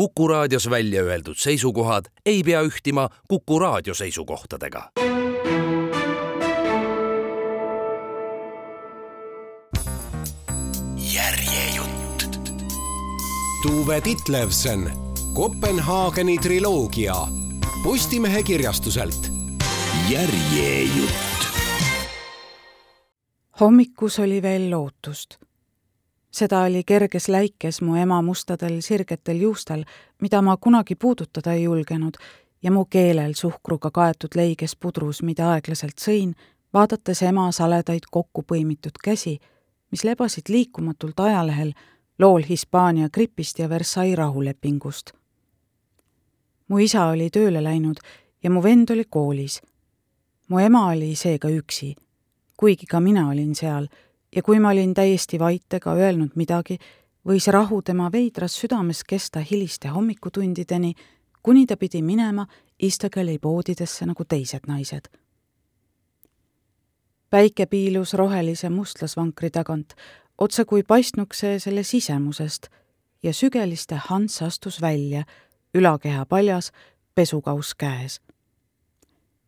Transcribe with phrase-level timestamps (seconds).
[0.00, 4.90] Kuku raadios välja öeldud seisukohad ei pea ühtima Kuku raadio seisukohtadega.
[10.96, 12.38] järjejutt.
[13.62, 14.92] Tuve Titlevsen,
[15.34, 17.14] Kopenhaageni triloogia
[17.82, 19.28] Postimehe kirjastuselt.
[20.10, 21.46] järjejutt.
[23.60, 25.49] hommikus oli veel lootust
[26.30, 29.84] seda oli kerges läikes mu ema mustadel sirgetel juustel,
[30.20, 32.14] mida ma kunagi puudutada ei julgenud,
[32.62, 36.34] ja mu keelel suhkruga kaetud leiges pudrus, mida aeglaselt sõin,
[36.74, 39.38] vaadates ema saledaid kokku põimitud käsi,
[39.90, 41.72] mis lebasid liikumatult ajalehel
[42.18, 45.12] lool Hispaania gripist ja Versailles rahulepingust.
[46.68, 47.98] mu isa oli tööle läinud
[48.42, 49.62] ja mu vend oli koolis.
[50.48, 51.96] mu ema oli seega üksi,
[52.56, 53.88] kuigi ka mina olin seal
[54.36, 56.78] ja kui ma olin täiesti vait ega öelnud midagi,
[57.26, 60.94] võis rahu tema veidras südames kesta hiliste hommikutundideni,
[61.42, 62.46] kuni ta pidi minema
[62.80, 65.08] Istakeli poodidesse nagu teised naised.
[67.30, 69.94] päike piilus rohelise mustlasvankri tagant,
[70.38, 72.66] otse kui paistnuks see selle sisemusest,
[73.22, 75.24] ja sügeliste Hans astus välja,
[75.74, 76.72] ülakeha paljas,
[77.14, 78.20] pesukauss käes.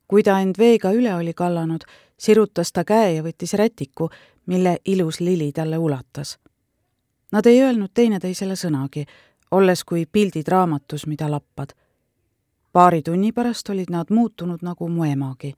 [0.08, 1.84] kui ta end veega üle oli kallanud,
[2.18, 4.10] sirutas ta käe ja võttis rätiku,
[4.46, 6.38] mille ilus lili talle ulatas.
[7.32, 9.04] Nad ei öelnud teineteisele sõnagi,
[9.50, 11.72] olles kui pildid raamatus, mida lappad.
[12.72, 15.54] paari tunni pärast olid nad muutunud nagu mu emagi.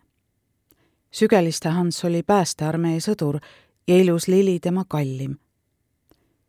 [1.10, 3.38] sügeliste Hans oli päästearmee sõdur
[3.86, 5.36] ja ilus lili tema kallim.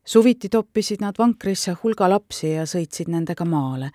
[0.06, 3.92] suviti toppisid nad vankrisse hulga lapsi ja sõitsid nendega maale.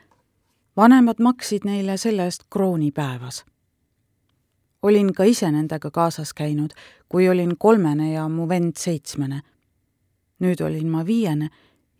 [0.77, 3.45] vanemad maksid neile selle eest krooni päevas
[4.83, 6.73] olin ka ise nendega kaasas käinud,
[7.09, 9.43] kui olin kolmene ja mu vend seitsmene.
[10.41, 11.51] nüüd olin ma viiene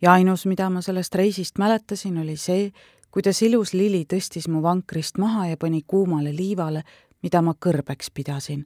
[0.01, 2.71] ja ainus, mida ma sellest reisist mäletasin, oli see,
[3.11, 6.83] kuidas ilus lili tõstis mu vankrist maha ja pani kuumale liivale,
[7.21, 8.65] mida ma kõrbeks pidasin.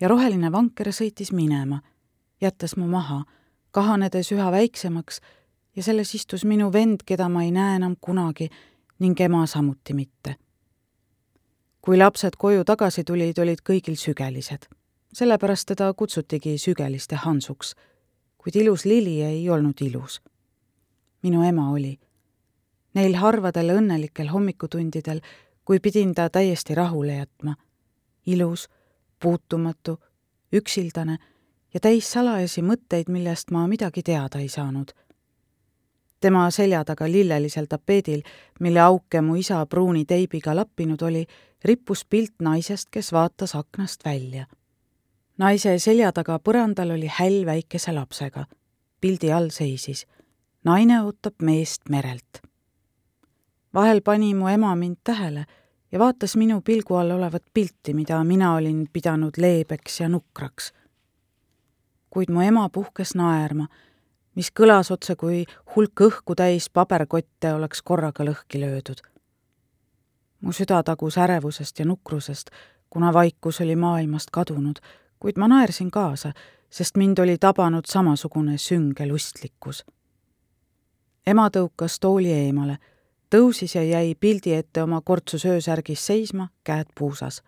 [0.00, 1.82] ja roheline vanker sõitis minema,
[2.40, 3.24] jättes mu maha,
[3.70, 5.20] kahanedes üha väiksemaks
[5.76, 8.48] ja selles istus minu vend, keda ma ei näe enam kunagi
[8.98, 10.36] ning ema samuti mitte
[11.82, 14.68] kui lapsed koju tagasi tulid, olid kõigil sügelised.
[15.12, 17.74] sellepärast teda kutsutigi sügeliste Hansuks,
[18.38, 20.22] kuid ilus lili ei olnud ilus.
[21.22, 21.98] minu ema oli.
[22.94, 25.20] Neil harvadel õnnelikel hommikutundidel,
[25.64, 27.54] kui pidin ta täiesti rahule jätma.
[28.26, 28.68] ilus,
[29.22, 30.00] puutumatu,
[30.52, 31.18] üksildane
[31.74, 34.92] ja täis salajasi mõtteid, millest ma midagi teada ei saanud
[36.22, 38.22] tema selja taga lillelisel tapeedil,
[38.60, 41.26] mille auke mu isa pruuni teibiga lappinud oli,
[41.64, 44.46] rippus pilt naisest, kes vaatas aknast välja.
[45.38, 48.44] naise selja taga põrandal oli häll väikese lapsega.
[49.00, 50.06] pildi all seisis
[50.64, 52.42] naine ootab meest merelt.
[53.74, 55.44] vahel pani mu ema mind tähele
[55.92, 60.72] ja vaatas minu pilgu all olevat pilti, mida mina olin pidanud leebeks ja nukraks.
[62.10, 63.66] kuid mu ema puhkes naerma,
[64.34, 65.44] mis kõlas otse kui
[65.76, 69.11] hulk õhku täis paberkotte oleks korraga lõhki löödud
[70.42, 72.50] mu süda tagus ärevusest ja nukrusest,
[72.90, 74.76] kuna vaikus oli maailmast kadunud,
[75.20, 76.32] kuid ma naersin kaasa,
[76.70, 79.84] sest mind oli tabanud samasugune sünge lustlikkus.
[81.26, 82.78] ema tõukas tooli eemale,
[83.34, 87.42] tõusis ja jäi pildi ette oma kortsus öösärgis seisma, käed puusas.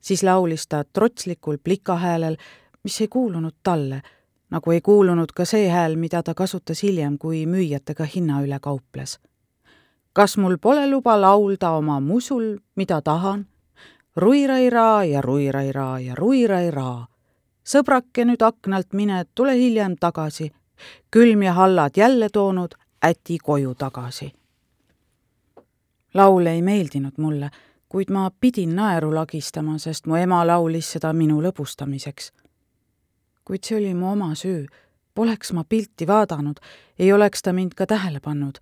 [0.00, 2.36] siis laulis ta trotslikul plikahäälel,
[2.82, 4.02] mis ei kuulunud talle,
[4.50, 9.18] nagu ei kuulunud ka see hääl, mida ta kasutas hiljem, kui müüjatega hinna üle kauples
[10.18, 13.46] kas mul pole luba laulda oma musul, mida tahan?
[14.16, 17.06] ruirairaa ja ruirairaa ja ruirairaa.
[17.64, 20.52] sõbrake nüüd aknalt mine, tule hiljem tagasi.
[21.10, 22.74] külm ja hallad jälle toonud
[23.06, 24.32] äti koju tagasi.
[26.14, 27.50] laul ei meeldinud mulle,
[27.88, 32.32] kuid ma pidin naeru lagistama, sest mu ema laulis seda minu lõbustamiseks.
[33.44, 34.66] kuid see oli mu oma süü.
[35.14, 36.58] Poleks ma pilti vaadanud,
[36.98, 38.58] ei oleks ta mind ka tähele pannud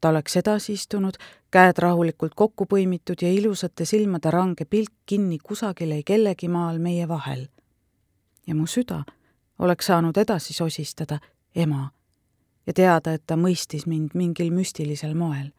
[0.00, 1.14] ta oleks edasi istunud,
[1.50, 7.08] käed rahulikult kokku põimitud ja ilusate silmade range pilk kinni kusagil ei kellegi maal meie
[7.08, 7.46] vahel.
[8.46, 9.02] ja mu süda
[9.58, 11.18] oleks saanud edasi sosistada
[11.54, 11.90] ema
[12.66, 15.50] ja teada, et ta mõistis mind mingil müstilisel moel.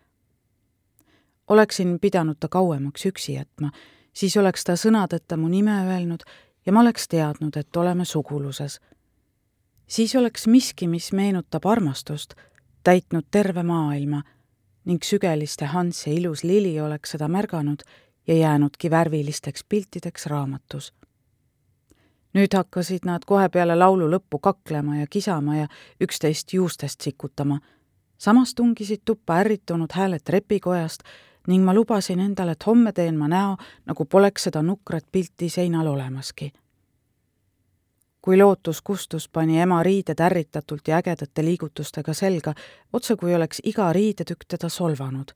[1.48, 3.72] oleksin pidanud ta kauemaks üksi jätma,
[4.14, 6.24] siis oleks ta sõnadeta mu nime öelnud
[6.66, 8.80] ja ma oleks teadnud, et oleme suguluses.
[9.88, 12.34] siis oleks miski, mis meenutab armastust,
[12.84, 14.22] täitnud terve maailma
[14.86, 17.84] ning sügeliste Hans ja ilus lili oleks seda märganud
[18.28, 20.94] ja jäänudki värvilisteks piltideks raamatus.
[22.34, 25.68] nüüd hakkasid nad kohe peale laulu lõppu kaklema ja kisama ja
[26.02, 27.60] üksteist juustest sikutama.
[28.18, 31.04] samas tungisid tuppa ärritunud hääled trepikojast
[31.48, 35.88] ning ma lubasin endale, et homme teen ma näo, nagu poleks seda nukrat pilti seinal
[35.88, 36.52] olemaski.
[38.28, 42.52] Kui lootus kustus, pani ema riided ärritatult ja ägedate liigutustega selga,
[42.94, 45.32] otse kui oleks iga riidetükk teda solvanud.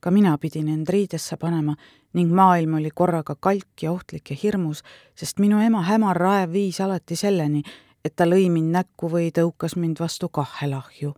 [0.00, 1.76] ka mina pidin end riidesse panema
[2.12, 4.82] ning maailm oli korraga kalk ja ohtlik ja hirmus,
[5.14, 7.62] sest minu ema hämar raev viis alati selleni,
[8.04, 11.14] et ta lõi mind näkku või tõukas mind vastu kahhelahju.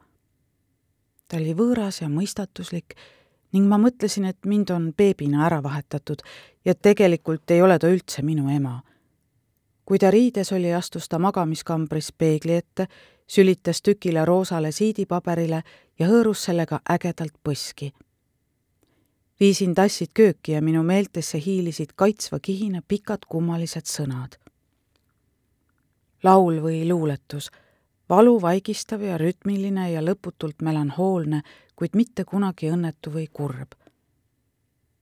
[1.28, 2.94] ta oli võõras ja mõistatuslik
[3.52, 6.22] ning ma mõtlesin, et mind on beebina ära vahetatud
[6.64, 8.82] ja tegelikult ei ole ta üldse minu ema.
[9.86, 12.88] Kui ta riides oli, astus ta magamiskambris peegli ette,
[13.26, 15.62] sülitas tükile roosale siidipaberile
[15.98, 17.92] ja hõõrus sellega ägedalt põski.
[19.40, 24.38] viisin tassid kööki ja minu meeltesse hiilisid kaitsva kihina pikad kummalised sõnad.
[26.22, 27.50] laul või luuletus
[28.08, 31.42] valuvaigistav ja rütmiline ja lõputult melanhoolne,
[31.76, 33.74] kuid mitte kunagi õnnetu või kurb.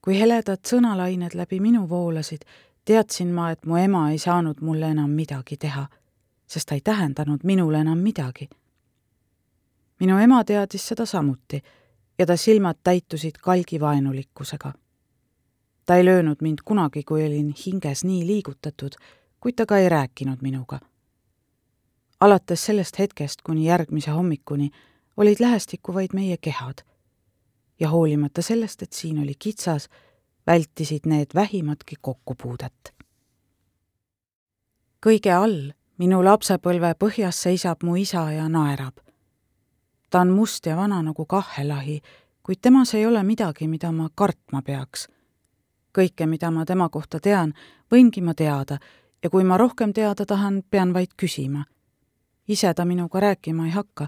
[0.01, 2.43] kui heledad sõnalained läbi minu voolasid,
[2.85, 5.87] teadsin ma, et mu ema ei saanud mulle enam midagi teha,
[6.47, 8.49] sest ta ei tähendanud minule enam midagi.
[9.99, 11.61] minu ema teadis seda samuti
[12.19, 14.73] ja ta silmad täitusid kalgi vaenulikkusega.
[15.85, 18.91] ta ei löönud mind kunagi, kui olin hinges nii liigutatud,
[19.39, 20.79] kuid ta ka ei rääkinud minuga
[22.19, 24.69] alates sellest hetkest kuni järgmise hommikuni
[25.17, 26.81] olid lähestikku vaid meie kehad.
[27.79, 29.89] ja hoolimata sellest, et siin oli kitsas,
[30.47, 32.93] vältisid need vähimatki kokkupuudet.
[35.05, 38.95] kõige all, minu lapsepõlve põhjas seisab mu isa ja naerab.
[40.09, 42.01] ta on must ja vana nagu kahelahi,
[42.43, 45.07] kuid temas ei ole midagi, mida ma kartma peaks.
[45.97, 47.53] kõike, mida ma tema kohta tean,
[47.91, 48.79] võingi ma teada
[49.23, 51.65] ja kui ma rohkem teada tahan, pean vaid küsima
[52.47, 54.07] ise ta minuga rääkima ei hakka,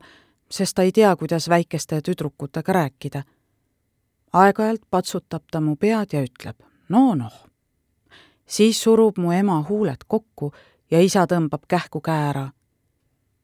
[0.51, 3.23] sest ta ei tea, kuidas väikeste tüdrukutega rääkida.
[4.33, 7.47] Aeg-ajalt patsutab ta mu pead ja ütleb no noh.
[8.45, 10.51] siis surub mu ema huuled kokku
[10.91, 12.49] ja isa tõmbab kähku käe ära.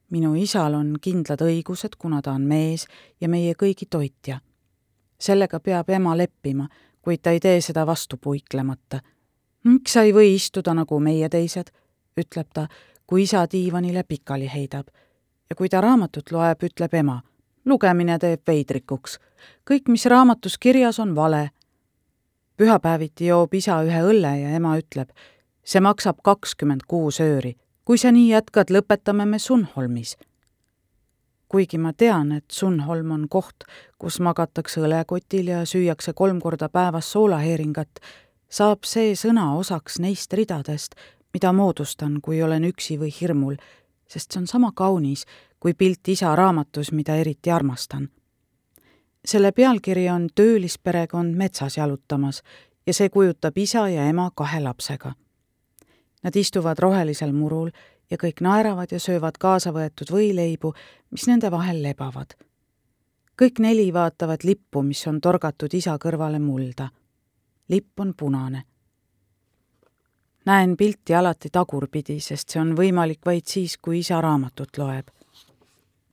[0.10, 2.88] minu isal on kindlad õigused, kuna ta on mees
[3.22, 4.40] ja meie kõigi toitja.
[5.20, 6.68] sellega peab ema leppima,
[7.02, 9.00] kuid ta ei tee seda vastu puiklemata.
[9.64, 11.72] miks sa ei või istuda nagu meie teised,
[12.18, 12.68] ütleb ta
[13.06, 14.88] kui isa diivanile pikali heidab.
[15.50, 17.22] ja kui ta raamatut loeb, ütleb ema,
[17.66, 19.20] lugemine teeb veidrikuks.
[19.70, 21.50] kõik, mis raamatus kirjas, on vale.
[22.58, 25.10] pühapäeviti joob isa ühe õlle ja ema ütleb,
[25.64, 27.56] see maksab kakskümmend kuus ööri.
[27.86, 30.18] kui sa nii jätkad, lõpetame me Sunholmis
[31.54, 33.68] kuigi ma tean, et Sunholm on koht,
[34.02, 38.02] kus magatakse õlekotil ja süüakse kolm korda päevas soolaheeringat,
[38.50, 40.98] saab see sõna osaks neist ridadest,
[41.34, 43.60] mida moodustan, kui olen üksi või hirmul,
[44.10, 45.28] sest see on sama kaunis
[45.64, 48.10] kui pilt isa raamatus, mida eriti armastan.
[49.26, 52.42] selle pealkiri on Töölisperekond metsas jalutamas
[52.88, 55.14] ja see kujutab isa ja ema kahe lapsega.
[56.24, 57.72] Nad istuvad rohelisel murul
[58.12, 60.74] ja kõik naeravad ja söövad kaasa võetud võileibu,
[61.12, 62.36] mis nende vahel lebavad.
[63.42, 66.90] kõik neli vaatavad lippu, mis on torgatud isa kõrvale mulda.
[67.70, 68.64] lipp on punane
[70.46, 75.23] näen pilti alati tagurpidi, sest see on võimalik vaid siis, kui isa raamatut loeb.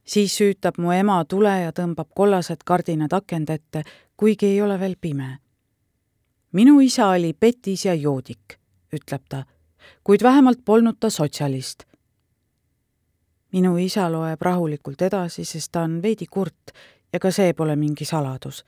[0.05, 3.83] Siis süütab mu ema tule ja tõmbab kollased kardinad akende ette,
[4.17, 5.39] kuigi ei ole veel pime.
[6.53, 8.59] minu isa oli petis ja joodik,
[8.93, 9.45] ütleb ta,
[10.05, 11.85] kuid vähemalt polnud ta sotsialist.
[13.53, 16.71] minu isa loeb rahulikult edasi, sest ta on veidi kurt
[17.13, 18.65] ja ka see pole mingi saladus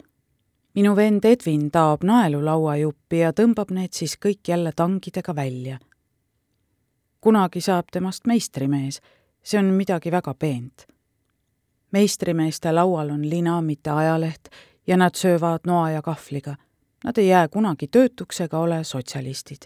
[0.74, 5.78] minu vend Edvin taob naelu lauajuppi ja tõmbab need siis kõik jälle tangidega välja.
[7.20, 8.98] kunagi saab temast meistrimees,
[9.42, 10.86] see on midagi väga peent.
[11.92, 14.48] Meistrimeeste laual on lina, mitte ajaleht,
[14.86, 16.56] ja nad söövad noa ja kahvliga.
[17.04, 19.62] Nad ei jää kunagi töötuks ega ole sotsialistid.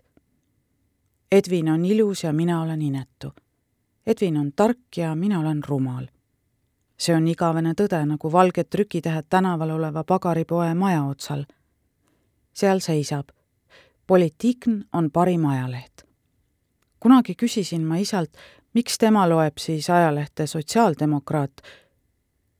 [1.33, 3.33] Edvin on ilus ja mina olen inetu.
[4.07, 6.07] Edvin on tark ja mina olen rumal
[6.99, 11.45] see on igavene tõde, nagu valged trükitähed tänaval oleva pagaripoe maja otsal.
[12.53, 13.29] seal seisab
[14.07, 16.07] Politikn on parim ajaleht.
[17.01, 18.31] kunagi küsisin ma isalt,
[18.75, 21.61] miks tema loeb siis ajalehte Sotsiaaldemokraat,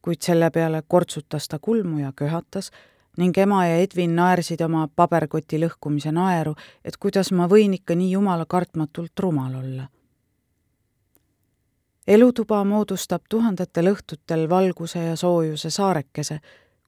[0.07, 2.71] kuid selle peale kortsutas ta kulmu ja köhatas
[3.19, 8.11] ning ema ja Edvin naersid oma paberkoti lõhkumise naeru, et kuidas ma võin ikka nii
[8.13, 9.89] jumala kartmatult rumal olla
[12.07, 16.39] elutuba moodustab tuhandetel õhtutel valguse ja soojuse saarekese,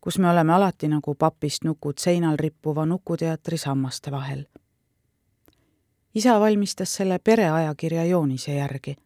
[0.00, 4.44] kus me oleme alati nagu papist nukud seinal rippuva Nukuteatri sammaste vahel.
[6.14, 8.96] isa valmistas selle pereajakirja joonise järgi.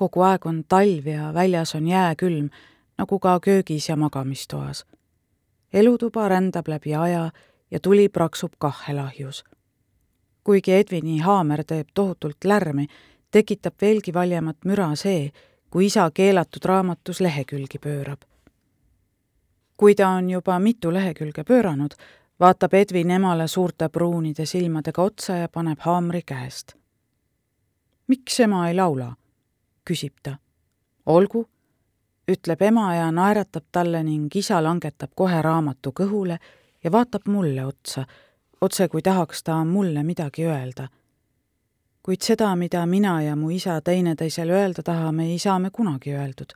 [0.00, 2.48] Kogu aeg on talv ja väljas on jääkülm,
[2.98, 4.86] nagu ka köögis ja magamistoas.
[5.72, 7.30] elutuba rändab läbi aja
[7.70, 9.44] ja tuli praksub kahhelahjus.
[10.44, 12.86] kuigi Edvini haamer teeb tohutult lärmi,
[13.30, 15.30] tekitab veelgi valjemat müra see,
[15.70, 18.20] kui isa keelatud raamatus lehekülgi pöörab.
[19.76, 21.94] kui ta on juba mitu lehekülge pööranud,
[22.40, 26.72] vaatab Edvin emale suurte pruunide silmadega otsa ja paneb haamri käest.
[28.06, 29.19] miks ema ei laula?
[29.90, 30.38] Küsib ta.
[31.06, 31.44] olgu,
[32.30, 36.38] ütleb ema ja naeratab talle ning isa langetab kohe raamatu kõhule
[36.84, 38.04] ja vaatab mulle otsa,
[38.60, 40.88] otse kui tahaks ta mulle midagi öelda.
[42.02, 46.54] kuid seda, mida mina ja mu isa teineteisele öelda tahame, ei saa me kunagi öeldud.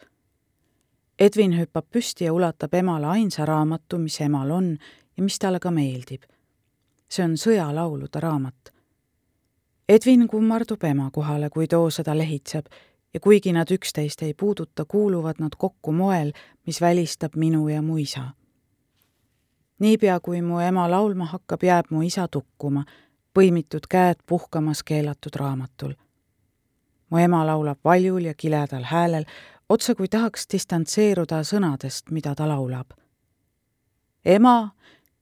[1.18, 4.78] Edvin hüppab püsti ja ulatab emale ainsa raamatu, mis emal on
[5.16, 6.22] ja mis talle ka meeldib.
[7.08, 8.72] see on sõjalaulude raamat.
[9.88, 12.66] Edvin kummardub ema kohale, kui too seda lehitseb
[13.14, 16.32] ja kuigi nad üksteist ei puuduta, kuuluvad nad kokku moel,
[16.66, 18.30] mis välistab minu ja mu isa.
[19.78, 22.84] niipea, kui mu ema laulma hakkab, jääb mu isa tukkuma,
[23.38, 25.94] põimitud käed puhkamas keelatud raamatul.
[27.10, 29.24] mu ema laulab valjul ja kiledal häälel,
[29.68, 32.86] otse kui tahaks distantseeruda sõnadest, mida ta laulab.
[34.24, 34.70] ema,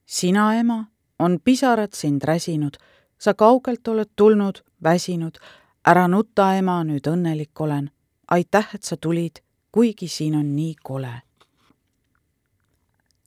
[0.06, 0.84] sina, ema,
[1.18, 2.76] on pisarad sind räsinud,
[3.18, 5.38] sa kaugelt oled tulnud, väsinud,
[5.86, 7.90] ära nuta, ema, nüüd õnnelik olen.
[8.30, 11.22] aitäh, et sa tulid, kuigi siin on nii kole.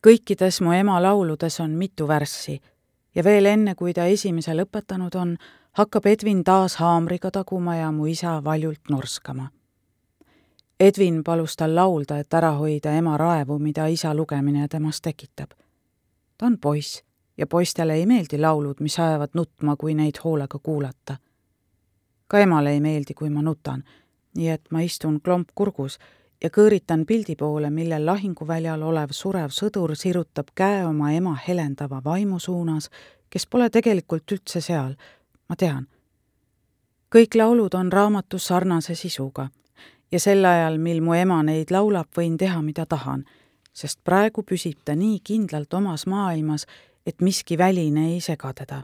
[0.07, 2.62] kõikides mu ema lauludes on mitu värssi
[3.15, 5.38] ja veel enne, kui ta esimese lõpetanud on,
[5.71, 9.50] hakkab Edvin taas haamriga taguma ja mu isa valjult norskama.
[10.79, 15.50] Edvin palus tal laulda, et ära hoida ema raevu, mida isa lugemine temas tekitab.
[16.38, 17.03] ta on poiss
[17.38, 21.17] ja poistele ei meeldi laulud, mis ajavad nutma, kui neid hoolega kuulata
[22.27, 23.84] ka emale ei meeldi, kui ma nutan,
[24.36, 26.00] nii et ma istun klomp kurgus
[26.44, 32.39] ja kõõritan pildi poole, millel lahinguväljal olev surev sõdur sirutab käe oma ema helendava vaimu
[32.39, 32.89] suunas,
[33.29, 34.96] kes pole tegelikult üldse seal,
[35.50, 35.88] ma tean.
[37.15, 39.50] kõik laulud on raamatus sarnase sisuga.
[40.12, 43.24] Ja sel ajal, mil mu ema neid laulab, võin teha, mida tahan,
[43.74, 46.65] sest praegu püsib ta nii kindlalt omas maailmas,
[47.05, 48.84] et miski väline ei sega teda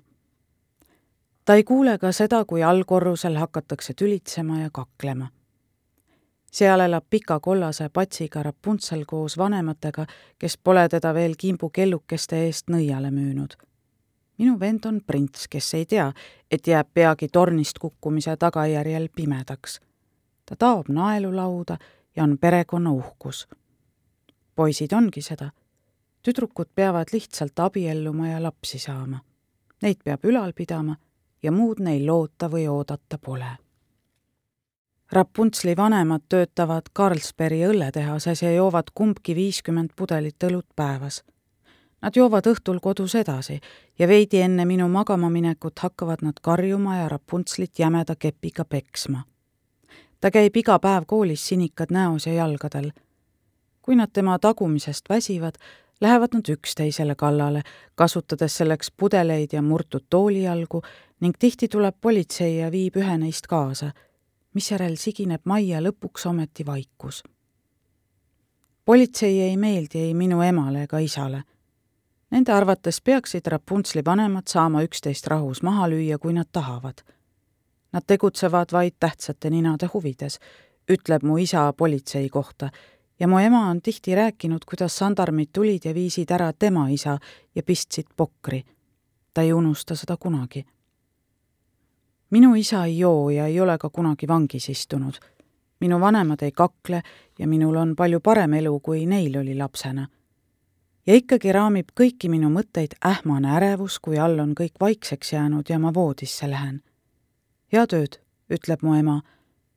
[1.46, 5.28] ta ei kuule ka seda, kui allkorrusel hakatakse tülitsema ja kaklema.
[6.52, 10.06] seal elab pika kollase patsiga Rapuntsel koos vanematega,
[10.40, 13.54] kes pole teda veel kimbukellukeste eest nõiale müünud.
[14.38, 16.14] minu vend on prints, kes ei tea,
[16.52, 19.80] et jääb peagi tornist kukkumise tagajärjel pimedaks.
[20.46, 21.78] ta taob naelulauda
[22.16, 23.48] ja on perekonna uhkus.
[24.56, 25.52] poisid ongi seda.
[26.24, 29.20] tüdrukud peavad lihtsalt abielluma ja lapsi saama.
[29.82, 30.96] Neid peab ülal pidama
[31.44, 33.58] ja muud neil loota või oodata pole.
[35.12, 41.24] Rapuntsli vanemad töötavad Carlsbergi õlletehases ja joovad kumbki viiskümmend pudelit õlut päevas.
[42.02, 43.60] Nad joovad õhtul kodus edasi
[44.00, 49.24] ja veidi enne minu magamaminekut hakkavad nad karjuma ja Rapuntslit jämeda kepiga peksma.
[50.22, 52.92] ta käib iga päev koolis sinikad näos ja jalgadel.
[53.82, 55.56] kui nad tema tagumisest väsivad,
[56.02, 57.62] lähevad nad üksteisele kallale,
[57.96, 60.82] kasutades selleks pudeleid ja murtud toolijalgu
[61.22, 63.92] ning tihti tuleb politsei ja viib ühe neist kaasa,
[64.54, 67.24] misjärel sigineb majja lõpuks ometi vaikus.
[68.86, 71.44] politsei ei meeldi ei minu emale ega isale.
[72.32, 77.04] Nende arvates peaksid Rapuntsli vanemad saama üksteist rahus maha lüüa, kui nad tahavad.
[77.94, 80.40] Nad tegutsevad vaid tähtsate ninade huvides,
[80.92, 82.70] ütleb mu isa politsei kohta
[83.20, 87.18] ja mu ema on tihti rääkinud, kuidas sandarmid tulid ja viisid ära tema isa
[87.56, 88.64] ja pistsid pokri.
[89.34, 90.66] ta ei unusta seda kunagi.
[92.32, 95.14] Minu isa ei joo ja ei ole ka kunagi vangis istunud.
[95.80, 97.02] minu vanemad ei kakle
[97.40, 100.08] ja minul on palju parem elu, kui neil oli lapsena.
[101.08, 105.80] ja ikkagi raamib kõiki minu mõtteid ähmane ärevus, kui all on kõik vaikseks jäänud ja
[105.80, 106.82] ma voodisse lähen.
[107.74, 108.20] head ööd,
[108.50, 109.22] ütleb mu ema,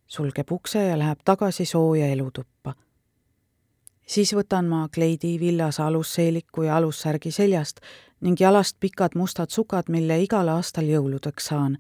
[0.07, 2.75] sulgeb ukse ja läheb tagasi sooja elutuppa
[4.07, 7.81] siis võtan ma kleidi villase alusseeliku ja alussärgi seljast
[8.21, 11.79] ning jalast pikad mustad sukad, mille igal aastal jõuludeks saan.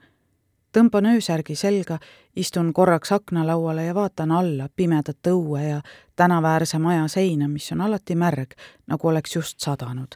[0.76, 1.99] Tõmban öösärgi selga,
[2.37, 5.81] istun korraks aknalauale ja vaatan alla pimedat õue ja
[6.16, 8.54] tänaväärse maja seina, mis on alati märg,
[8.87, 10.14] nagu oleks just sadanud.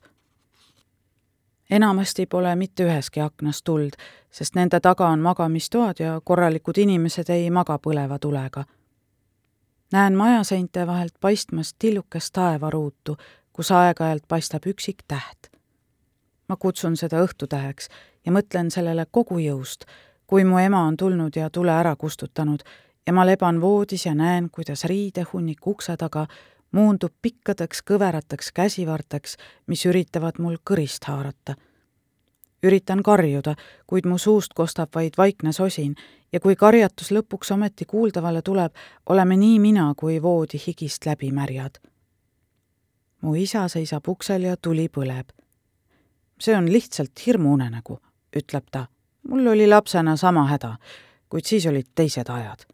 [1.71, 3.93] enamasti pole mitte üheski aknas tuld,
[4.31, 8.65] sest nende taga on magamistoad ja korralikud inimesed ei maga põleva tulega
[9.93, 13.17] näen majaseinte vahelt paistmas tillukest taevaruutu,
[13.53, 15.49] kus aeg-ajalt paistab üksik täht.
[16.49, 17.91] ma kutsun seda õhtutäheks
[18.27, 19.85] ja mõtlen sellele kogu jõust,
[20.29, 22.61] kui mu ema on tulnud ja tule ära kustutanud
[23.07, 26.27] ja ma leban voodis ja näen, kuidas riidehunnik ukse taga
[26.77, 31.55] muundub pikkadeks kõverateks käsivarteks, mis üritavad mul kõrist haarata.
[32.63, 33.55] üritan karjuda,
[33.87, 35.95] kuid mu suust kostab vaid vaikne sosin
[36.33, 38.75] ja kui karjatus lõpuks ometi kuuldavale tuleb,
[39.07, 41.79] oleme nii mina kui voodi higist läbi märjad.
[43.21, 45.33] mu isa seisab uksel ja tuli põleb.
[46.41, 47.99] see on lihtsalt hirmuunenägu,
[48.37, 48.87] ütleb ta.
[49.29, 50.77] Mul oli lapsena sama häda,
[51.29, 52.67] kuid siis olid teised ajad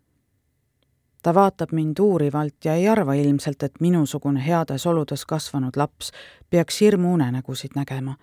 [1.24, 6.10] ta vaatab mind uurivalt ja ei arva ilmselt, et minusugune heades oludes kasvanud laps
[6.50, 8.16] peaks hirmuunenägusid nägema.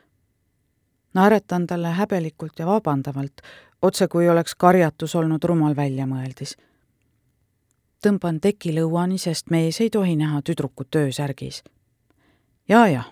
[1.14, 3.42] naeretan talle häbelikult ja vabandavalt,
[3.82, 6.58] otse kui oleks karjatus olnud rumal väljamõeldis.
[8.08, 11.64] tõmban teki lõuani, sest mees ei tohi näha tüdrukut öösärgis.
[12.70, 13.12] ja-jah,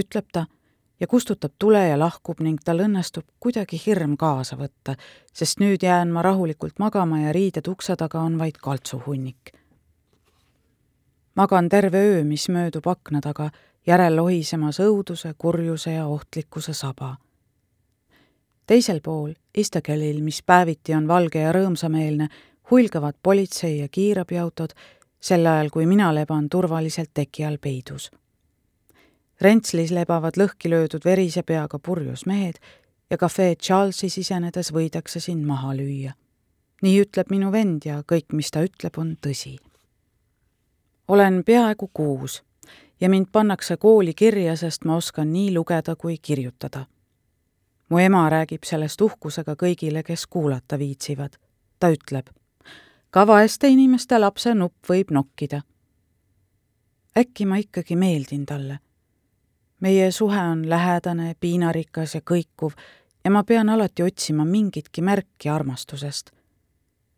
[0.00, 0.46] ütleb ta
[1.00, 4.96] ja kustutab tule ja lahkub ning tal õnnestub kuidagi hirm kaasa võtta,
[5.32, 9.52] sest nüüd jään ma rahulikult magama ja riided ukse taga on vaid kaltsuhunnik.
[11.34, 13.50] magan terve öö, mis möödub akna taga,
[13.86, 17.16] järel lohisemas õuduse, kurjuse ja ohtlikkuse saba.
[18.66, 22.28] teisel pool, Istagelil, mis päeviti on valge ja rõõmsameelne,
[22.70, 24.72] huilgavad politsei ja kiirabiautod,
[25.20, 28.10] sel ajal kui mina leban turvaliselt teki all peidus
[29.40, 32.58] Rentslis lebavad lõhki löödud verise peaga purjus mehed
[33.10, 36.12] ja kafee Charlesi sisenedes võidakse sind maha lüüa.
[36.82, 39.56] nii ütleb minu vend ja kõik, mis ta ütleb, on tõsi.
[41.08, 42.42] olen peaaegu kuus
[43.00, 46.86] ja mind pannakse kooli kirja, sest ma oskan nii lugeda kui kirjutada.
[47.88, 51.32] mu ema räägib sellest uhkusega kõigile, kes kuulata viitsivad.
[51.78, 52.28] ta ütleb,
[53.10, 55.62] ka vaeste inimeste lapse nupp võib nokkida.
[57.18, 58.78] äkki ma ikkagi meeldin talle
[59.80, 62.76] meie suhe on lähedane, piinarikas ja kõikuv
[63.24, 66.30] ja ma pean alati otsima mingitki märki armastusest.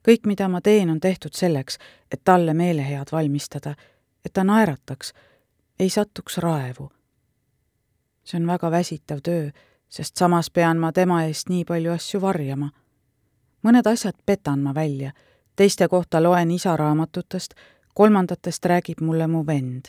[0.09, 1.79] kõik, mida ma teen, on tehtud selleks,
[2.11, 3.75] et talle meelehead valmistada,
[4.25, 5.13] et ta naerataks,
[5.79, 6.91] ei satuks raevu.
[8.25, 9.51] see on väga väsitav töö,
[9.89, 12.71] sest samas pean ma tema eest nii palju asju varjama.
[13.63, 15.13] mõned asjad petan ma välja,
[15.57, 17.55] teiste kohta loen isa raamatutest,
[17.95, 19.87] kolmandatest räägib mulle mu vend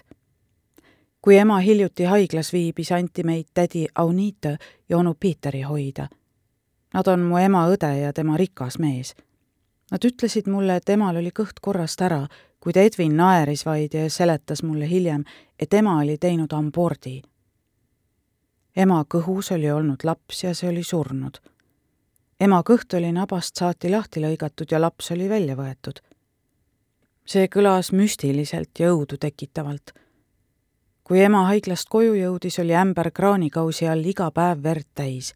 [1.24, 4.58] kui ema hiljuti haiglas viibis, anti meid tädi Aunita
[4.90, 6.08] ja onu Piiteri hoida.
[6.94, 9.16] Nad on mu ema õde ja tema rikas mees.
[9.92, 12.26] Nad ütlesid mulle, et emal oli kõht korrast ära,
[12.60, 15.24] kuid Edwin naeris vaid ja seletas mulle hiljem,
[15.60, 17.22] et ema oli teinud abordi.
[18.76, 21.40] ema kõhus oli olnud laps ja see oli surnud.
[22.40, 26.04] ema kõht oli nabast saati lahti lõigatud ja laps oli välja võetud.
[27.26, 30.03] see kõlas müstiliselt ja õudu tekitavalt
[31.04, 35.34] kui ema haiglast koju jõudis, oli ämber kraanikausi all iga päev verd täis.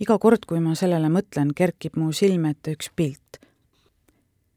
[0.00, 3.38] iga kord, kui ma sellele mõtlen, kerkib mu silme ette üks pilt.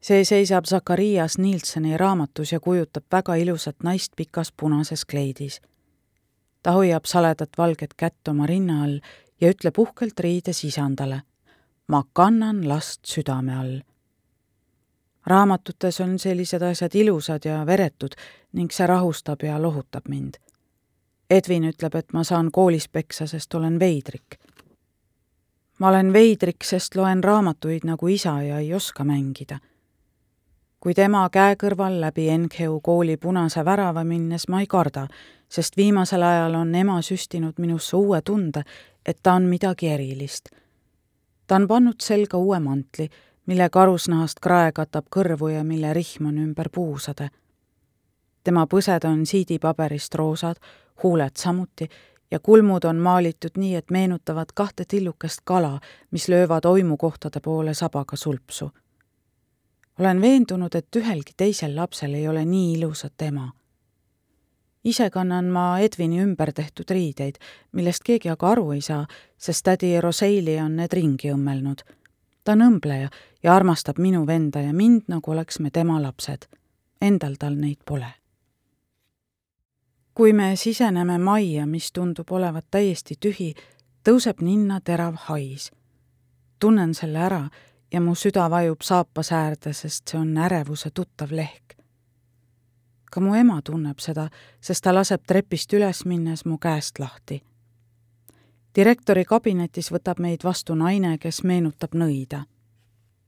[0.00, 5.60] see seisab Zakarias Nilssoni raamatus ja kujutab väga ilusat naist pikas punases kleidis.
[6.62, 9.00] ta hoiab saledat valget kätt oma rinna all
[9.40, 11.22] ja ütleb uhkelt riides isandale.
[11.88, 13.87] ma kannan last südame all
[15.28, 18.16] raamatutes on sellised asjad ilusad ja veretud
[18.52, 20.34] ning see rahustab ja lohutab mind.
[21.30, 24.38] Edwin ütleb, et ma saan koolis peksa, sest olen veidrik.
[25.78, 29.58] ma olen veidrik, sest loen raamatuid nagu isa ja ei oska mängida.
[30.80, 35.06] kui tema käe kõrval läbi NGO kooli punase värava minnes ma ei karda,
[35.48, 38.62] sest viimasel ajal on ema süstinud minusse uue tunde,
[39.06, 40.48] et ta on midagi erilist.
[41.46, 43.10] ta on pannud selga uue mantli
[43.48, 47.30] mille karusnahast krae katab kõrvu ja mille rihm on ümber puusade.
[48.44, 50.56] tema põsed on siidipaberist roosad,
[51.02, 51.88] huuled samuti
[52.30, 55.80] ja kulmud on maalitud nii, et meenutavad kahte tillukest kala,
[56.10, 58.70] mis löövad oimukohtade poole sabaga sulpsu.
[59.98, 63.52] olen veendunud, et ühelgi teisel lapsel ei ole nii ilusat ema.
[64.84, 67.34] ise kannan ma Edvini ümber tehtud riideid,
[67.72, 69.06] millest keegi aga aru ei saa,
[69.38, 71.97] sest tädi Roseili on need ringi õmmelnud
[72.48, 73.10] ta on õmbleja
[73.42, 76.46] ja armastab minu venda ja mind, nagu oleks me tema lapsed.
[77.00, 78.14] Endal tal neid pole.
[80.14, 83.52] kui me siseneme majja, mis tundub olevat täiesti tühi,
[84.08, 85.70] tõuseb ninna terav hais.
[86.58, 87.50] tunnen selle ära
[87.92, 91.76] ja mu süda vajub saapasäärde, sest see on ärevuse tuttav lehk.
[93.10, 94.28] ka mu ema tunneb seda,
[94.60, 97.42] sest ta laseb trepist üles minnes mu käest lahti
[98.76, 102.44] direktori kabinetis võtab meid vastu naine, kes meenutab nõida.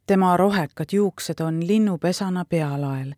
[0.07, 3.15] tema rohekad juuksed on linnupesana pealael.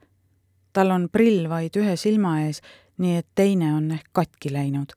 [0.72, 2.60] tal on prill vaid ühe silma ees,
[2.98, 4.92] nii et teine on ehk katki läinud.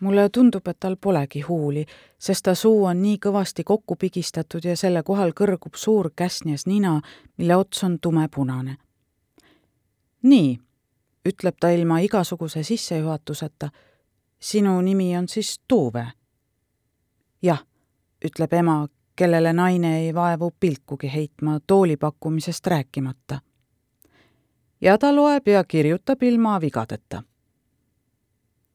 [0.00, 1.86] mulle tundub, et tal polegi huuli,
[2.18, 7.00] sest ta suu on nii kõvasti kokku pigistatud ja selle kohal kõrgub suur käsnjas nina,
[7.38, 8.76] mille ots on tumepunane.
[10.22, 10.60] nii,
[11.28, 13.70] ütleb ta ilma igasuguse sissejuhatuseta.
[14.40, 16.21] sinu nimi on siis Tuuve?
[17.42, 17.64] Jah,
[18.24, 23.40] ütleb ema, kellele naine ei vaevu pilkugi heitma, tooli pakkumisest rääkimata.
[24.80, 27.22] ja ta loeb ja kirjutab ilma vigadeta.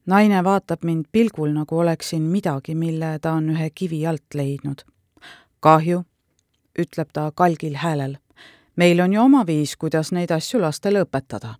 [0.06, 4.82] naine vaatab mind pilgul, nagu oleksin midagi, mille ta on ühe kivi alt leidnud.
[5.60, 6.04] kahju,
[6.78, 8.18] ütleb ta kalgil häälel.
[8.76, 11.54] meil on ju oma viis, kuidas neid asju lastele õpetada.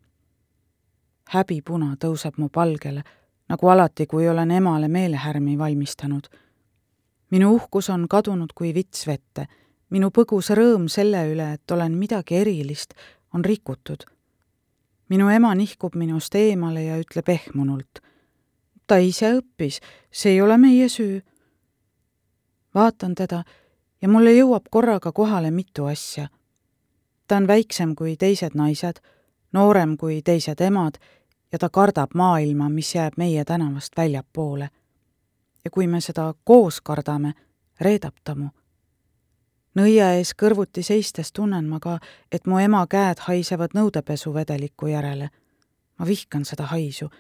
[1.29, 3.03] häbipuna tõuseb mu palgele,
[3.49, 6.29] nagu alati, kui olen emale meelehärmi valmistanud
[7.31, 9.47] minu uhkus on kadunud kui vits vette.
[9.91, 12.95] minu põgus rõõm selle üle, et olen midagi erilist,
[13.35, 14.05] on rikutud.
[15.09, 18.01] minu ema nihkub minust eemale ja ütleb ehmunult.
[18.87, 21.23] ta ise õppis, see ei ole meie süü.
[22.75, 23.45] vaatan teda
[24.03, 26.29] ja mulle jõuab korraga kohale mitu asja.
[27.27, 29.01] ta on väiksem kui teised naised,
[29.53, 30.99] noorem kui teised emad
[31.53, 34.69] ja ta kardab maailma, mis jääb meie tänavast väljapoole
[35.65, 37.33] ja kui me seda koos kardame,
[37.81, 38.49] reedab ta mu.
[39.75, 41.99] nõia ees kõrvuti seistes tunnen ma ka,
[42.33, 45.31] et mu ema käed haisevad nõudepesuvedeliku järele.
[45.99, 47.11] ma vihkan seda haisu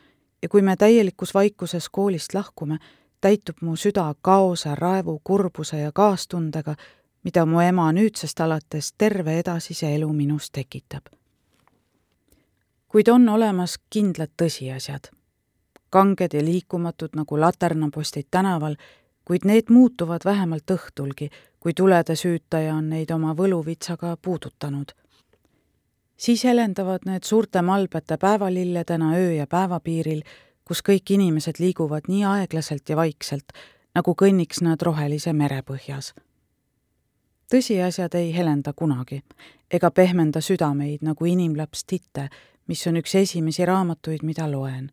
[0.42, 2.78] ja kui me täielikus vaikuses koolist lahkume,
[3.20, 6.74] täitub mu süda kaose, raevu, kurbuse ja kaastundega,
[7.24, 11.06] mida mu ema nüüdsest alates terve edasise elu minus tekitab.
[12.88, 15.17] kuid on olemas kindlad tõsiasjad
[15.90, 18.76] kanged ja liikumatud nagu laternapostid tänaval,
[19.24, 24.92] kuid need muutuvad vähemalt õhtulgi, kui tulede süütaja on neid oma võluvitsaga puudutanud.
[26.16, 30.22] siis helendavad need suurte malbete päevalilledena öö ja päevapiiril,
[30.64, 33.52] kus kõik inimesed liiguvad nii aeglaselt ja vaikselt,
[33.94, 36.14] nagu kõnniks nad rohelise mere põhjas.
[37.54, 39.22] tõsiasjad ei helenda kunagi
[39.70, 42.28] ega pehmenda südameid nagu inimlaps Titte,
[42.66, 44.90] mis on üks esimesi raamatuid, mida loen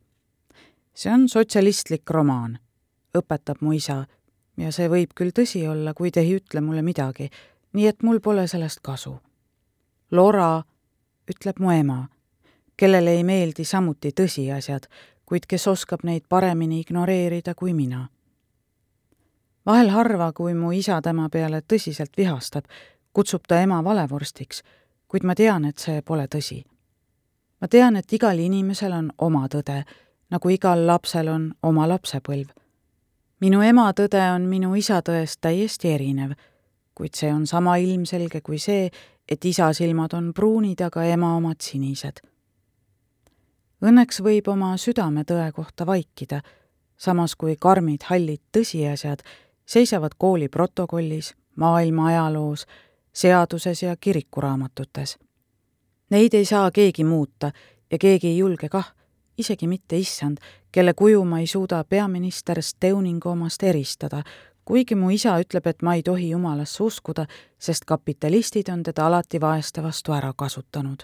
[0.95, 2.57] see on sotsialistlik romaan,
[3.17, 4.05] õpetab mu isa
[4.57, 7.29] ja see võib küll tõsi olla, kuid ei ütle mulle midagi,
[7.75, 9.17] nii et mul pole sellest kasu.
[10.11, 10.63] Lora,
[11.27, 12.05] ütleb mu ema,
[12.77, 14.87] kellele ei meeldi samuti tõsiasjad,
[15.25, 18.09] kuid kes oskab neid paremini ignoreerida kui mina.
[19.65, 22.65] vahel harva, kui mu isa tema peale tõsiselt vihastab,
[23.13, 24.61] kutsub ta ema valevorstiks,
[25.07, 26.63] kuid ma tean, et see pole tõsi.
[27.61, 29.83] ma tean, et igal inimesel on oma tõde
[30.29, 32.49] nagu igal lapsel on oma lapsepõlv.
[33.39, 36.31] minu ema tõde on minu isa tõest täiesti erinev,
[36.95, 38.89] kuid see on sama ilmselge kui see,
[39.29, 42.21] et isa silmad on pruunid, aga ema omad sinised.
[43.85, 46.41] Õnneks võib oma südametõe kohta vaikida,
[46.97, 49.21] samas kui karmid hallid tõsiasjad
[49.65, 52.65] seisavad kooli protokollis, maailma ajaloos,
[53.13, 55.17] seaduses ja kirikuraamatutes.
[56.09, 57.51] Neid ei saa keegi muuta
[57.91, 58.93] ja keegi ei julge kah
[59.37, 60.37] isegi mitte issand,
[60.71, 64.23] kelle kuju ma ei suuda peaminister Steuningu omast eristada,
[64.65, 67.25] kuigi mu isa ütleb, et ma ei tohi jumalasse uskuda,
[67.59, 71.03] sest kapitalistid on teda alati vaeste vastu ära kasutanud.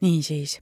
[0.00, 0.60] niisiis,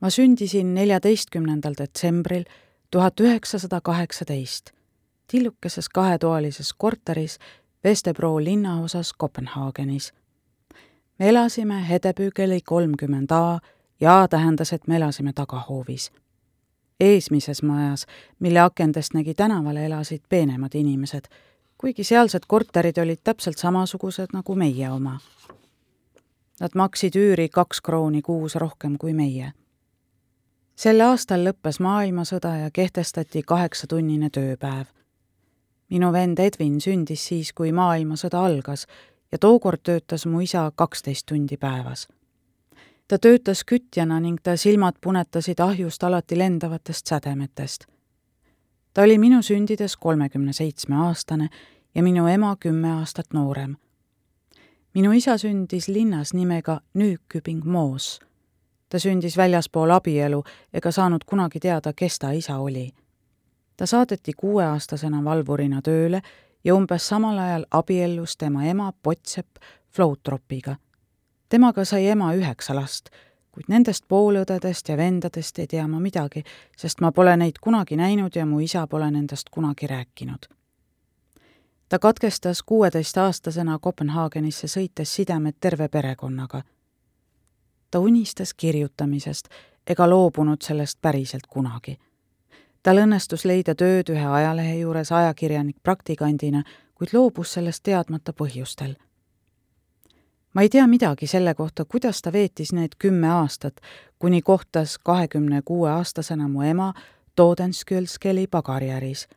[0.00, 2.44] ma sündisin neljateistkümnendal detsembril
[2.90, 4.76] tuhat üheksasada kaheksateist
[5.26, 7.38] tillukeses kahetoalises korteris
[7.84, 10.12] Vestebro linnaosas Kopenhaagenis.
[11.18, 13.58] me elasime Hedebügeli kolmkümmend A
[14.00, 16.12] ja tähendas, et me elasime tagahoovis.
[17.00, 18.06] eesmises majas,
[18.38, 21.24] mille akendest nägi tänavale, elasid peenemad inimesed,
[21.78, 25.18] kuigi sealsed korterid olid täpselt samasugused nagu meie oma.
[26.60, 29.52] Nad maksid üüri kaks krooni kuus rohkem kui meie.
[30.76, 34.86] sel aastal lõppes maailmasõda ja kehtestati kaheksatunnine tööpäev.
[35.90, 38.86] minu vend Edwin sündis siis, kui maailmasõda algas
[39.32, 42.08] ja tookord töötas mu isa kaksteist tundi päevas
[43.08, 47.84] ta töötas kütjana ning ta silmad punetasid ahjust alati lendavatest sädemetest.
[48.94, 51.48] ta oli minu sündides kolmekümne seitsme aastane
[51.94, 53.76] ja minu ema kümme aastat noorem.
[54.94, 58.20] minu isa sündis linnas nimega Nykübing Moos.
[58.88, 62.90] ta sündis väljaspool abielu ega saanud kunagi teada, kes ta isa oli.
[63.76, 66.22] ta saadeti kuueaastasena valvurina tööle
[66.64, 69.56] ja umbes samal ajal abiellus tema ema Potsepp
[69.90, 70.76] Floutropiga
[71.48, 73.08] temaga sai ema üheksa last,
[73.56, 76.42] kuid nendest poolõdedest ja vendadest ei tea ma midagi,
[76.76, 80.48] sest ma pole neid kunagi näinud ja mu isa pole nendest kunagi rääkinud.
[81.88, 86.62] ta katkestas kuueteistaastasena Kopenhaagenisse sõites sidemed terve perekonnaga.
[87.90, 89.48] ta unistas kirjutamisest
[89.86, 91.98] ega loobunud sellest päriselt kunagi.
[92.82, 96.62] tal õnnestus leida tööd ühe ajalehe juures ajakirjanik praktikandina,
[96.94, 98.96] kuid loobus sellest teadmata põhjustel
[100.56, 103.76] ma ei tea midagi selle kohta, kuidas ta veetis need kümme aastat,
[104.18, 106.94] kuni kohtas kahekümne kuue aastasena mu ema
[107.36, 109.28] Todenskjölskeli pagariäris.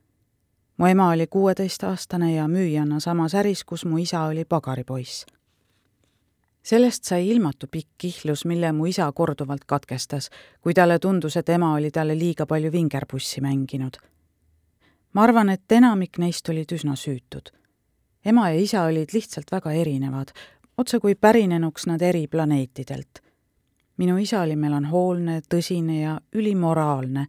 [0.77, 5.25] mu ema oli kuueteistaastane ja müüjana samas äris, kus mu isa oli pagaripoiss.
[6.63, 10.29] sellest sai ilmatu pikk kihlus, mille mu isa korduvalt katkestas,
[10.61, 13.97] kui talle tundus, et ema oli talle liiga palju vingerpussi mänginud.
[15.13, 17.59] ma arvan, et enamik neist olid üsna süütud
[18.25, 20.27] ema ja isa olid lihtsalt väga erinevad,
[20.79, 23.19] otsekui pärinenuks nad eri planeetidelt.
[23.97, 27.25] minu isa oli melanhoolne, tõsine ja ülimoraalne,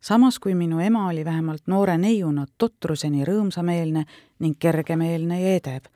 [0.00, 4.04] samas kui minu ema oli vähemalt noore neiuna totruseni rõõmsameelne
[4.38, 5.90] ning kergemeelne ja edev.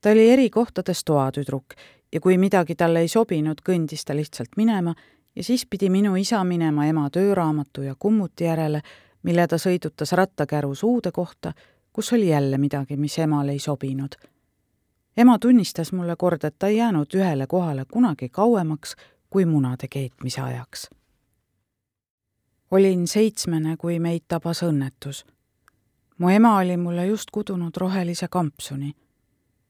[0.00, 1.74] ta oli eri kohtades toatüdruk
[2.12, 4.94] ja kui midagi talle ei sobinud, kõndis ta lihtsalt minema
[5.36, 8.80] ja siis pidi minu isa minema ema tööraamatu ja kummuti järele,
[9.22, 11.52] mille ta sõidutas rattakärus uude kohta,
[11.92, 14.14] kus oli jälle midagi, mis emale ei sobinud
[15.16, 18.96] ema tunnistas mulle kord, et ta ei jäänud ühele kohale kunagi kauemaks
[19.30, 20.90] kui munade keetmise ajaks.
[22.70, 25.24] olin seitsmene, kui meid tabas õnnetus.
[26.18, 28.94] mu ema oli mulle just kudunud rohelise kampsuni.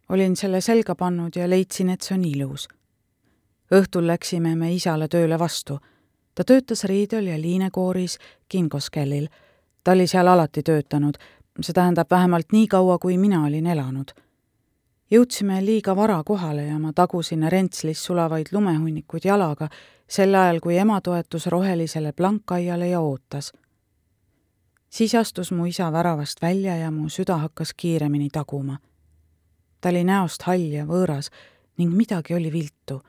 [0.09, 2.69] olin selle selga pannud ja leidsin, et see on ilus.
[3.75, 5.79] õhtul läksime me isale tööle vastu.
[6.35, 9.29] ta töötas Riidel ja liinekooris Kingoskellil.
[9.85, 11.15] ta oli seal alati töötanud,
[11.61, 14.24] see tähendab vähemalt nii kaua, kui mina olin elanud
[15.11, 19.69] jõudsime liiga vara kohale ja ma tagusin rentslis sulavaid lumehunnikuid jalaga,
[20.09, 23.53] sel ajal kui ema toetus rohelisele plankaiale ja ootas.
[24.91, 28.79] siis astus mu isa väravast välja ja mu süda hakkas kiiremini taguma.
[29.81, 31.31] ta oli näost hall ja võõras
[31.79, 33.03] ning midagi oli viltu.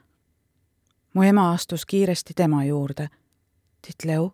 [1.13, 3.07] mu ema astus kiiresti tema juurde.
[3.81, 4.31] Titleu,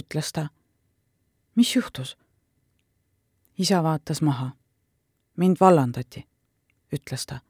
[0.00, 0.48] ütles ta.
[1.54, 2.18] mis juhtus?
[3.58, 4.50] isa vaatas maha.
[5.36, 6.29] mind vallandati
[6.92, 7.40] ütles ta.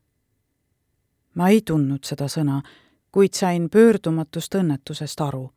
[1.35, 2.61] ma ei tundnud seda sõna,
[3.12, 5.50] kuid sain pöördumatust õnnetusest aru.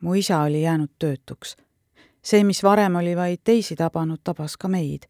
[0.00, 1.56] mu isa oli jäänud töötuks.
[2.22, 5.06] see, mis varem oli vaid teisi tabanud, tabas ka meid.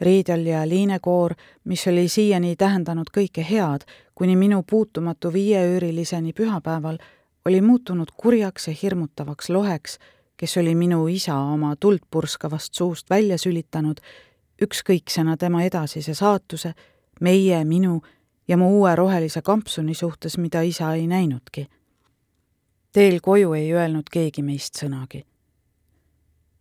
[0.00, 6.98] riidel ja liinekoor, mis oli siiani tähendanud kõike head, kuni minu puutumatu viieööriliseni pühapäeval,
[7.44, 9.98] oli muutunud kurjaks ja hirmutavaks loheks,
[10.36, 14.00] kes oli minu isa oma tuld purskavast suust välja sülitanud
[14.62, 16.72] ükskõiksena tema edasise saatuse,
[17.20, 18.00] meie, minu
[18.48, 21.68] ja mu uue rohelise kampsuni suhtes, mida isa ei näinudki.
[22.92, 25.24] teel koju ei öelnud keegi meist sõnagi.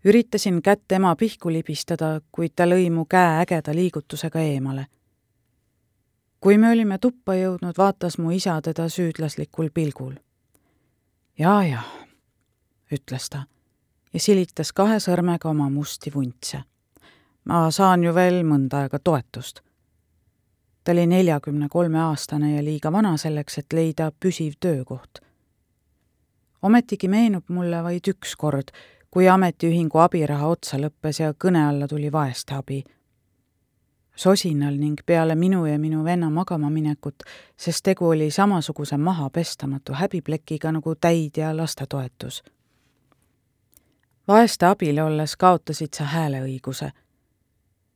[0.05, 4.86] üritasin kätt ema pihku libistada, kuid ta lõi mu käe ägeda liigutusega eemale.
[6.39, 10.13] kui me olime tuppa jõudnud, vaatas mu isa teda süüdlaslikul pilgul.
[11.39, 11.86] ja-jah,
[12.91, 13.47] ütles ta
[14.13, 16.63] ja silitas kahe sõrmega oma musti vuntse
[17.47, 19.62] ma saan ju veel mõnda aega toetust.
[20.83, 25.19] ta oli neljakümne kolme aastane ja liiga vana selleks, et leida püsiv töökoht.
[26.62, 28.71] ometigi meenub mulle vaid üks kord,
[29.12, 32.83] kui ametiühingu abiraha otsa lõppes ja kõne alla tuli vaeste abi.
[34.15, 37.23] sosinal ning peale minu ja minu venna magama minekut,
[37.57, 42.43] sest tegu oli samasuguse mahapestamatu häbiplekiga nagu täid ja lastetoetus
[44.27, 46.91] vaeste abil olles kaotasid sa hääleõiguse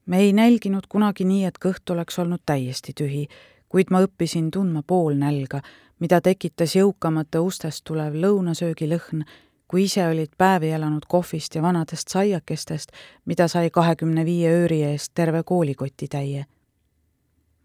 [0.06, 3.28] me ei nälginud kunagi nii, et kõht oleks olnud täiesti tühi,
[3.70, 5.62] kuid ma õppisin tundma poolnälga,
[6.00, 9.24] mida tekitas jõukamate ustest tulev lõunasöögi lõhn,
[9.68, 12.92] kui ise olid päevi elanud kohvist ja vanadest saiakestest,
[13.26, 16.46] mida sai kahekümne viie ööri eest terve koolikotitäie.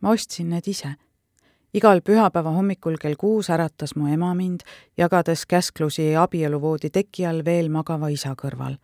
[0.01, 0.94] ma ostsin need ise.
[1.75, 4.61] igal pühapäeva hommikul kell kuus äratas mu ema mind,
[4.96, 8.77] jagades käsklusi abieluvoodi teki all veel magava isa kõrval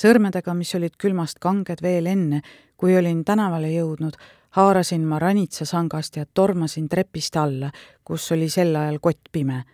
[0.00, 2.42] sõrmedega, mis olid külmast kanged veel enne,
[2.76, 4.16] kui olin tänavale jõudnud,
[4.56, 7.70] haarasin ma ranitsasangast ja tormasin trepist alla,
[8.04, 9.64] kus oli sel ajal kott pime.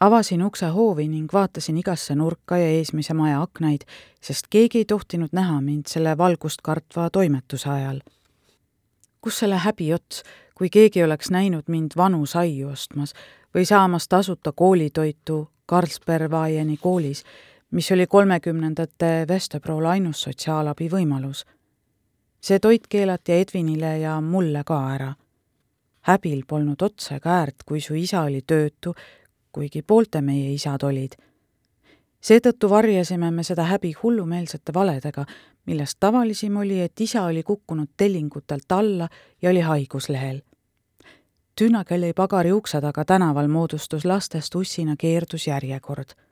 [0.00, 3.84] avasin ukse hoovi ning vaatasin igasse nurka ja eesmise maja aknaid,
[4.20, 8.00] sest keegi ei tohtinud näha mind selle valgust kartva toimetuse ajal.
[9.20, 10.22] kus selle häbi ots,
[10.54, 13.14] kui keegi oleks näinud mind vanu saiu ostmas
[13.54, 17.24] või saamas tasuta koolitoitu Carlsberg-Vaieni koolis
[17.70, 21.44] mis oli kolmekümnendate Vesterbrool ainus sotsiaalabi võimalus.
[22.40, 25.14] see toit keelati Edvinile ja mulle ka ära.
[26.00, 28.94] häbil polnud otsa ega äärt, kui su isa oli töötu,
[29.52, 31.12] kuigi poolte meie isad olid.
[32.20, 35.24] seetõttu varjasime me seda häbi hullumeelsete valedega,
[35.66, 39.08] millest tavalisim oli, et isa oli kukkunud tellingutelt alla
[39.42, 40.42] ja oli haiguslehel
[41.60, 46.25] Tüünakälli pagari ukse taga tänaval moodustus lastest ussina keerdusjärjekord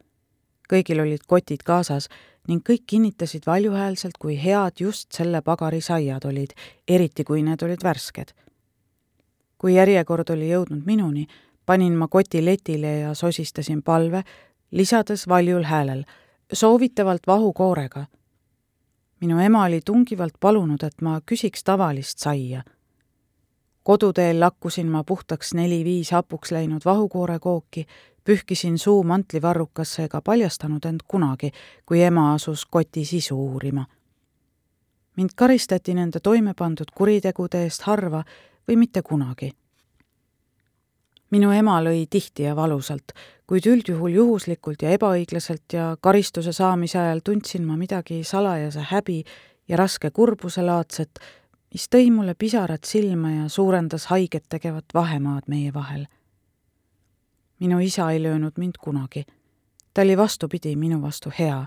[0.71, 2.09] kõigil olid kotid kaasas
[2.49, 6.53] ning kõik kinnitasid valjuhäälselt, kui head just selle pagari saiad olid,
[6.89, 8.35] eriti kui need olid värsked.
[9.59, 11.27] kui järjekord oli jõudnud minuni,
[11.67, 14.23] panin ma koti letile ja sosistasin palve,
[14.71, 16.05] lisades valjul häälel,
[16.53, 18.07] soovitavalt vahukoorega.
[19.21, 22.63] minu ema oli tungivalt palunud, et ma küsiks tavalist saia.
[23.83, 27.87] koduteel lakkusin ma puhtaks neli-viis hapuks läinud vahukoorekooki,
[28.25, 31.51] pühkisin suu mantlivarrukasse ega paljastanud end kunagi,
[31.87, 33.87] kui ema asus koti sisu uurima.
[35.17, 38.25] mind karistati nende toime pandud kuritegude eest harva
[38.69, 39.53] või mitte kunagi
[41.35, 43.15] minu ema lõi tihti ja valusalt,
[43.49, 49.23] kuid üldjuhul juhuslikult ja ebaõiglaselt ja karistuse saamise ajal tundsin ma midagi salajase häbi
[49.69, 51.19] ja raske kurbuse laadset,
[51.75, 56.07] mis tõi mulle pisarad silma ja suurendas haiget tegevat vahemaad meie vahel.
[57.61, 59.25] Minu isa ei löönud mind kunagi.
[59.95, 61.67] ta oli vastupidi minu vastu hea.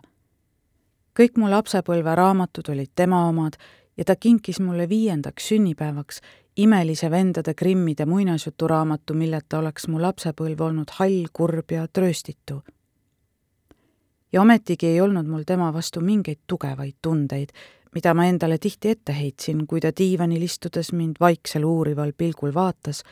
[1.20, 3.54] kõik mu lapsepõlve raamatud olid tema omad
[3.98, 6.22] ja ta kinkis mulle viiendaks sünnipäevaks
[6.58, 12.64] imelise vendade Grimmide muinasjuturaamatu, milleta oleks mu lapsepõlv olnud hall, kurb ja trööstitu.
[14.34, 17.50] ja ometigi ei olnud mul tema vastu mingeid tugevaid tundeid,
[17.96, 23.04] mida ma endale tihti ette heitsin, kui ta diivanil istudes mind vaiksel uurival pilgul vaatas,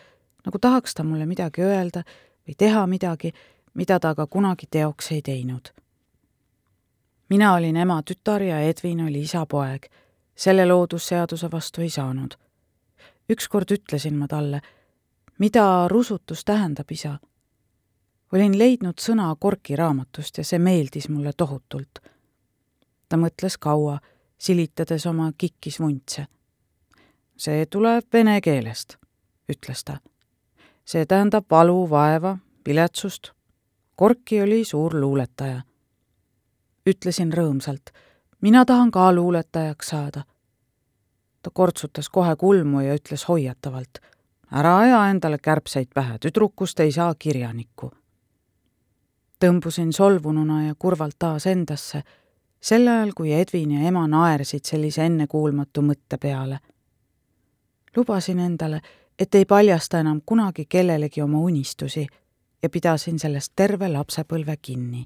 [0.46, 2.04] nagu tahaks ta mulle midagi öelda
[2.48, 3.32] või teha midagi,
[3.74, 5.74] mida ta aga kunagi teoks ei teinud.
[7.30, 9.86] mina olin ema tütar ja Edvin oli isa poeg.
[10.36, 12.38] selle loodusseaduse vastu ei saanud
[13.30, 14.62] ükskord ütlesin ma talle,
[15.38, 17.20] mida rusutus tähendab, isa.
[18.32, 22.00] olin leidnud sõna Korki raamatust ja see meeldis mulle tohutult.
[23.10, 24.00] ta mõtles kaua,
[24.38, 26.28] silitades oma kikkis vuntse.
[27.38, 28.98] see tuleb vene keelest,
[29.50, 30.00] ütles ta.
[30.86, 33.32] See tähendab valu, vaeva, viletsust.
[33.96, 35.62] Korki oli suur luuletaja.
[36.86, 37.92] ütlesin rõõmsalt,
[38.42, 40.24] mina tahan ka luuletajaks saada
[41.46, 44.00] ta kortsutas kohe kulmu ja ütles hoiatavalt.
[44.52, 47.92] ära aja endale kärbseid pähe, tüdrukust ei saa kirjanikku.
[49.40, 52.02] tõmbusin solvununa ja kurvalt taas endasse,
[52.62, 56.60] sel ajal kui Edvin ja ema naersid sellise ennekuulmatu mõtte peale.
[57.98, 58.82] lubasin endale,
[59.20, 62.08] et ei paljasta enam kunagi kellelegi oma unistusi
[62.64, 65.06] ja pidasin sellest terve lapsepõlve kinni.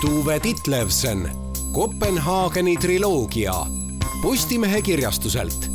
[0.00, 1.30] Tuve Titlevsen,
[1.72, 3.54] Kopenhaageni triloogia
[4.22, 5.70] Postimehe kirjastuselt.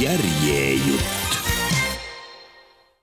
[0.00, 1.51] järjejutt